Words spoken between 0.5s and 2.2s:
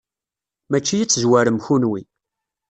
Mačči ad tezwarem kenwi.